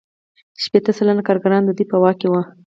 شپیته 0.63 0.91
سلنه 0.97 1.21
کارګران 1.27 1.61
د 1.65 1.71
دوی 1.77 1.85
په 1.91 1.97
واک 2.01 2.15
کې 2.21 2.27
وو 2.31 2.41